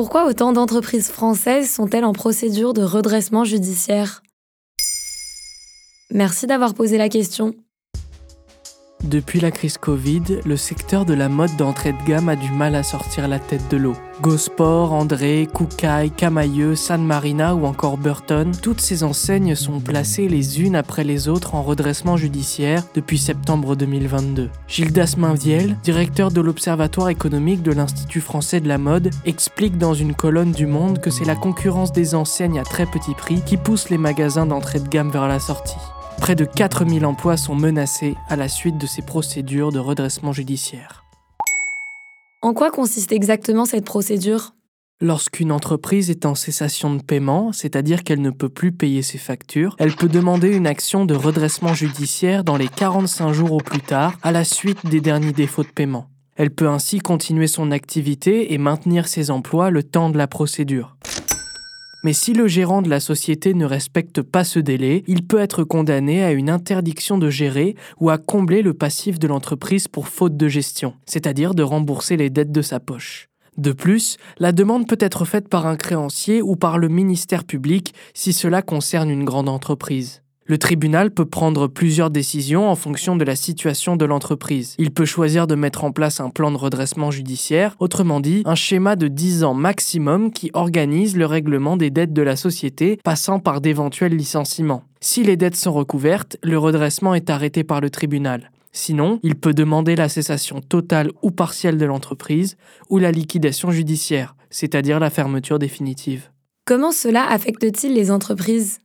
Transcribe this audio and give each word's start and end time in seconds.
Pourquoi 0.00 0.24
autant 0.24 0.54
d'entreprises 0.54 1.10
françaises 1.10 1.70
sont-elles 1.70 2.06
en 2.06 2.14
procédure 2.14 2.72
de 2.72 2.80
redressement 2.80 3.44
judiciaire? 3.44 4.22
Merci 6.10 6.46
d'avoir 6.46 6.72
posé 6.72 6.96
la 6.96 7.10
question. 7.10 7.54
Depuis 9.04 9.40
la 9.40 9.50
crise 9.50 9.78
Covid, 9.78 10.22
le 10.44 10.56
secteur 10.56 11.06
de 11.06 11.14
la 11.14 11.30
mode 11.30 11.56
d'entrée 11.56 11.92
de 11.92 12.06
gamme 12.06 12.28
a 12.28 12.36
du 12.36 12.50
mal 12.50 12.74
à 12.74 12.82
sortir 12.82 13.28
la 13.28 13.38
tête 13.38 13.68
de 13.70 13.78
l'eau. 13.78 13.96
Gosport, 14.20 14.92
André, 14.92 15.48
Koukaï, 15.52 16.10
Camailleux, 16.10 16.76
San 16.76 17.02
Marina 17.02 17.54
ou 17.54 17.64
encore 17.64 17.96
Burton, 17.96 18.52
toutes 18.62 18.82
ces 18.82 19.02
enseignes 19.02 19.54
sont 19.54 19.80
placées 19.80 20.28
les 20.28 20.60
unes 20.60 20.76
après 20.76 21.04
les 21.04 21.28
autres 21.28 21.54
en 21.54 21.62
redressement 21.62 22.18
judiciaire 22.18 22.84
depuis 22.94 23.16
septembre 23.16 23.74
2022. 23.74 24.50
Gildas 24.68 25.14
Mainviel, 25.16 25.78
directeur 25.82 26.30
de 26.30 26.42
l'Observatoire 26.42 27.08
économique 27.08 27.62
de 27.62 27.72
l'Institut 27.72 28.20
français 28.20 28.60
de 28.60 28.68
la 28.68 28.76
mode, 28.76 29.10
explique 29.24 29.78
dans 29.78 29.94
une 29.94 30.14
colonne 30.14 30.52
du 30.52 30.66
Monde 30.66 31.00
que 31.00 31.10
c'est 31.10 31.24
la 31.24 31.36
concurrence 31.36 31.92
des 31.92 32.14
enseignes 32.14 32.58
à 32.58 32.64
très 32.64 32.84
petit 32.84 33.14
prix 33.14 33.40
qui 33.46 33.56
pousse 33.56 33.88
les 33.88 33.98
magasins 33.98 34.46
d'entrée 34.46 34.80
de 34.80 34.88
gamme 34.88 35.10
vers 35.10 35.28
la 35.28 35.40
sortie. 35.40 35.78
Près 36.20 36.36
de 36.36 36.44
4000 36.44 37.06
emplois 37.06 37.38
sont 37.38 37.54
menacés 37.54 38.14
à 38.28 38.36
la 38.36 38.46
suite 38.46 38.76
de 38.76 38.86
ces 38.86 39.00
procédures 39.00 39.72
de 39.72 39.78
redressement 39.78 40.32
judiciaire. 40.32 41.04
En 42.42 42.52
quoi 42.52 42.70
consiste 42.70 43.10
exactement 43.10 43.64
cette 43.64 43.86
procédure? 43.86 44.52
Lorsqu'une 45.00 45.50
entreprise 45.50 46.10
est 46.10 46.26
en 46.26 46.34
cessation 46.34 46.94
de 46.94 47.02
paiement, 47.02 47.52
c'est-à-dire 47.52 48.04
qu'elle 48.04 48.20
ne 48.20 48.30
peut 48.30 48.50
plus 48.50 48.70
payer 48.70 49.00
ses 49.00 49.16
factures, 49.16 49.74
elle 49.78 49.94
peut 49.94 50.08
demander 50.08 50.54
une 50.54 50.66
action 50.66 51.06
de 51.06 51.14
redressement 51.14 51.72
judiciaire 51.72 52.44
dans 52.44 52.58
les 52.58 52.68
45 52.68 53.32
jours 53.32 53.52
au 53.52 53.58
plus 53.58 53.80
tard, 53.80 54.18
à 54.22 54.30
la 54.30 54.44
suite 54.44 54.86
des 54.86 55.00
derniers 55.00 55.32
défauts 55.32 55.62
de 55.62 55.68
paiement. 55.68 56.06
Elle 56.36 56.50
peut 56.50 56.68
ainsi 56.68 56.98
continuer 56.98 57.46
son 57.46 57.70
activité 57.70 58.52
et 58.52 58.58
maintenir 58.58 59.08
ses 59.08 59.30
emplois 59.30 59.70
le 59.70 59.82
temps 59.82 60.10
de 60.10 60.18
la 60.18 60.26
procédure. 60.26 60.96
Mais 62.02 62.14
si 62.14 62.32
le 62.32 62.48
gérant 62.48 62.80
de 62.80 62.88
la 62.88 63.00
société 63.00 63.52
ne 63.52 63.66
respecte 63.66 64.22
pas 64.22 64.44
ce 64.44 64.58
délai, 64.58 65.04
il 65.06 65.26
peut 65.26 65.38
être 65.38 65.64
condamné 65.64 66.22
à 66.22 66.32
une 66.32 66.48
interdiction 66.48 67.18
de 67.18 67.28
gérer 67.28 67.76
ou 67.98 68.08
à 68.08 68.16
combler 68.16 68.62
le 68.62 68.72
passif 68.72 69.18
de 69.18 69.28
l'entreprise 69.28 69.86
pour 69.86 70.08
faute 70.08 70.36
de 70.36 70.48
gestion, 70.48 70.94
c'est-à-dire 71.04 71.54
de 71.54 71.62
rembourser 71.62 72.16
les 72.16 72.30
dettes 72.30 72.52
de 72.52 72.62
sa 72.62 72.80
poche. 72.80 73.28
De 73.58 73.72
plus, 73.72 74.16
la 74.38 74.52
demande 74.52 74.88
peut 74.88 74.96
être 75.00 75.26
faite 75.26 75.48
par 75.48 75.66
un 75.66 75.76
créancier 75.76 76.40
ou 76.40 76.56
par 76.56 76.78
le 76.78 76.88
ministère 76.88 77.44
public 77.44 77.92
si 78.14 78.32
cela 78.32 78.62
concerne 78.62 79.10
une 79.10 79.24
grande 79.24 79.50
entreprise. 79.50 80.22
Le 80.50 80.58
tribunal 80.58 81.12
peut 81.12 81.26
prendre 81.26 81.68
plusieurs 81.68 82.10
décisions 82.10 82.68
en 82.68 82.74
fonction 82.74 83.14
de 83.14 83.22
la 83.22 83.36
situation 83.36 83.94
de 83.94 84.04
l'entreprise. 84.04 84.74
Il 84.78 84.90
peut 84.90 85.04
choisir 85.04 85.46
de 85.46 85.54
mettre 85.54 85.84
en 85.84 85.92
place 85.92 86.18
un 86.18 86.28
plan 86.28 86.50
de 86.50 86.56
redressement 86.56 87.12
judiciaire, 87.12 87.76
autrement 87.78 88.18
dit, 88.18 88.42
un 88.46 88.56
schéma 88.56 88.96
de 88.96 89.06
10 89.06 89.44
ans 89.44 89.54
maximum 89.54 90.32
qui 90.32 90.50
organise 90.52 91.16
le 91.16 91.24
règlement 91.24 91.76
des 91.76 91.90
dettes 91.90 92.12
de 92.12 92.22
la 92.22 92.34
société, 92.34 92.98
passant 93.04 93.38
par 93.38 93.60
d'éventuels 93.60 94.16
licenciements. 94.16 94.82
Si 95.00 95.22
les 95.22 95.36
dettes 95.36 95.54
sont 95.54 95.72
recouvertes, 95.72 96.36
le 96.42 96.58
redressement 96.58 97.14
est 97.14 97.30
arrêté 97.30 97.62
par 97.62 97.80
le 97.80 97.90
tribunal. 97.90 98.50
Sinon, 98.72 99.20
il 99.22 99.36
peut 99.36 99.54
demander 99.54 99.94
la 99.94 100.08
cessation 100.08 100.60
totale 100.60 101.12
ou 101.22 101.30
partielle 101.30 101.78
de 101.78 101.86
l'entreprise 101.86 102.56
ou 102.88 102.98
la 102.98 103.12
liquidation 103.12 103.70
judiciaire, 103.70 104.34
c'est-à-dire 104.50 104.98
la 104.98 105.10
fermeture 105.10 105.60
définitive. 105.60 106.28
Comment 106.64 106.90
cela 106.90 107.24
affecte-t-il 107.30 107.94
les 107.94 108.10
entreprises? 108.10 108.80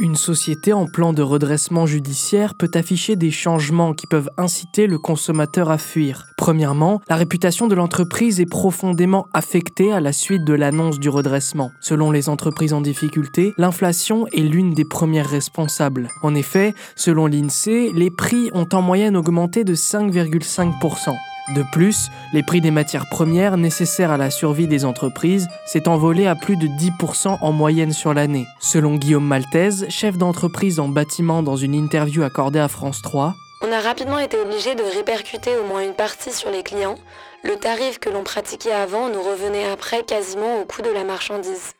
Une 0.00 0.16
société 0.16 0.72
en 0.72 0.86
plan 0.86 1.12
de 1.12 1.22
redressement 1.22 1.86
judiciaire 1.86 2.54
peut 2.54 2.70
afficher 2.74 3.14
des 3.14 3.30
changements 3.30 3.94
qui 3.94 4.06
peuvent 4.06 4.30
inciter 4.36 4.86
le 4.86 4.98
consommateur 4.98 5.70
à 5.70 5.78
fuir. 5.78 6.26
Premièrement, 6.36 7.00
la 7.08 7.16
réputation 7.16 7.68
de 7.68 7.76
l'entreprise 7.76 8.40
est 8.40 8.46
profondément 8.46 9.26
affectée 9.32 9.92
à 9.92 10.00
la 10.00 10.12
suite 10.12 10.44
de 10.44 10.54
l'annonce 10.54 10.98
du 10.98 11.08
redressement. 11.08 11.70
Selon 11.80 12.10
les 12.10 12.28
entreprises 12.28 12.72
en 12.72 12.80
difficulté, 12.80 13.54
l'inflation 13.56 14.26
est 14.28 14.40
l'une 14.40 14.74
des 14.74 14.84
premières 14.84 15.30
responsables. 15.30 16.08
En 16.22 16.34
effet, 16.34 16.74
selon 16.96 17.26
l'INSEE, 17.26 17.92
les 17.94 18.10
prix 18.10 18.50
ont 18.52 18.68
en 18.72 18.82
moyenne 18.82 19.16
augmenté 19.16 19.62
de 19.62 19.74
5,5%. 19.74 21.14
De 21.52 21.62
plus, 21.62 22.10
les 22.32 22.42
prix 22.42 22.62
des 22.62 22.70
matières 22.70 23.08
premières 23.10 23.58
nécessaires 23.58 24.10
à 24.10 24.16
la 24.16 24.30
survie 24.30 24.66
des 24.66 24.86
entreprises 24.86 25.46
s'est 25.66 25.88
envolé 25.88 26.26
à 26.26 26.34
plus 26.34 26.56
de 26.56 26.66
10% 26.66 27.38
en 27.40 27.52
moyenne 27.52 27.92
sur 27.92 28.14
l'année. 28.14 28.46
Selon 28.60 28.94
Guillaume 28.94 29.26
Maltese, 29.26 29.84
chef 29.90 30.16
d'entreprise 30.16 30.80
en 30.80 30.88
bâtiment 30.88 31.42
dans 31.42 31.56
une 31.56 31.74
interview 31.74 32.22
accordée 32.22 32.60
à 32.60 32.68
France 32.68 33.02
3, 33.02 33.34
on 33.62 33.72
a 33.72 33.80
rapidement 33.80 34.18
été 34.18 34.38
obligé 34.38 34.74
de 34.74 34.82
répercuter 34.82 35.56
au 35.56 35.66
moins 35.66 35.82
une 35.82 35.94
partie 35.94 36.32
sur 36.32 36.50
les 36.50 36.62
clients. 36.62 36.96
Le 37.42 37.56
tarif 37.56 37.98
que 37.98 38.10
l'on 38.10 38.22
pratiquait 38.22 38.72
avant 38.72 39.08
nous 39.08 39.22
revenait 39.22 39.70
après 39.70 40.02
quasiment 40.02 40.60
au 40.60 40.64
coût 40.64 40.82
de 40.82 40.90
la 40.90 41.04
marchandise. 41.04 41.72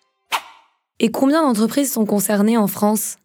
Et 1.00 1.10
combien 1.10 1.42
d'entreprises 1.42 1.92
sont 1.92 2.06
concernées 2.06 2.56
en 2.56 2.68
France? 2.68 3.16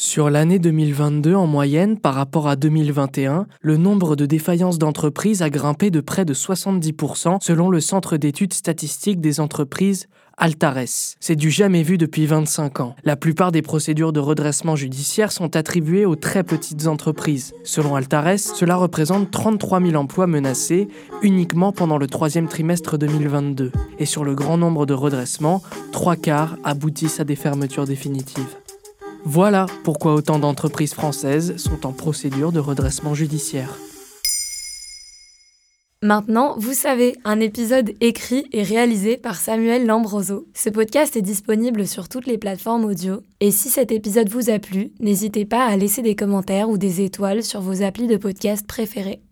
Sur 0.00 0.30
l'année 0.30 0.58
2022, 0.60 1.34
en 1.34 1.46
moyenne, 1.46 1.98
par 1.98 2.14
rapport 2.14 2.46
à 2.46 2.54
2021, 2.56 3.46
le 3.60 3.76
nombre 3.76 4.14
de 4.14 4.26
défaillances 4.26 4.78
d'entreprises 4.78 5.42
a 5.42 5.50
grimpé 5.50 5.90
de 5.90 6.00
près 6.00 6.24
de 6.24 6.34
70% 6.34 7.38
selon 7.40 7.68
le 7.68 7.80
Centre 7.80 8.16
d'études 8.16 8.54
statistiques 8.54 9.20
des 9.20 9.40
entreprises 9.40 10.06
Altares. 10.36 11.16
C'est 11.18 11.34
du 11.34 11.50
jamais 11.50 11.82
vu 11.82 11.98
depuis 11.98 12.26
25 12.26 12.78
ans. 12.78 12.94
La 13.02 13.16
plupart 13.16 13.50
des 13.50 13.60
procédures 13.60 14.12
de 14.12 14.20
redressement 14.20 14.76
judiciaire 14.76 15.32
sont 15.32 15.56
attribuées 15.56 16.04
aux 16.04 16.14
très 16.14 16.44
petites 16.44 16.86
entreprises. 16.86 17.52
Selon 17.64 17.96
Altares, 17.96 18.38
cela 18.38 18.76
représente 18.76 19.32
33 19.32 19.80
000 19.80 19.94
emplois 19.96 20.28
menacés 20.28 20.86
uniquement 21.22 21.72
pendant 21.72 21.98
le 21.98 22.06
troisième 22.06 22.46
trimestre 22.46 22.98
2022. 22.98 23.72
Et 23.98 24.06
sur 24.06 24.22
le 24.22 24.36
grand 24.36 24.58
nombre 24.58 24.86
de 24.86 24.94
redressements, 24.94 25.60
trois 25.90 26.14
quarts 26.14 26.56
aboutissent 26.62 27.18
à 27.18 27.24
des 27.24 27.36
fermetures 27.36 27.84
définitives. 27.84 28.56
Voilà 29.24 29.66
pourquoi 29.84 30.14
autant 30.14 30.38
d'entreprises 30.38 30.94
françaises 30.94 31.56
sont 31.56 31.86
en 31.86 31.92
procédure 31.92 32.52
de 32.52 32.60
redressement 32.60 33.14
judiciaire. 33.14 33.76
Maintenant, 36.00 36.54
vous 36.56 36.74
savez, 36.74 37.16
un 37.24 37.40
épisode 37.40 37.90
écrit 38.00 38.46
et 38.52 38.62
réalisé 38.62 39.16
par 39.16 39.34
Samuel 39.34 39.84
Lambroso. 39.84 40.46
Ce 40.54 40.70
podcast 40.70 41.16
est 41.16 41.22
disponible 41.22 41.88
sur 41.88 42.08
toutes 42.08 42.28
les 42.28 42.38
plateformes 42.38 42.84
audio. 42.84 43.22
Et 43.40 43.50
si 43.50 43.68
cet 43.68 43.90
épisode 43.90 44.28
vous 44.28 44.48
a 44.48 44.60
plu, 44.60 44.92
n'hésitez 45.00 45.44
pas 45.44 45.66
à 45.66 45.76
laisser 45.76 46.02
des 46.02 46.14
commentaires 46.14 46.70
ou 46.70 46.78
des 46.78 47.00
étoiles 47.00 47.42
sur 47.42 47.60
vos 47.60 47.82
applis 47.82 48.06
de 48.06 48.16
podcast 48.16 48.64
préférés. 48.64 49.22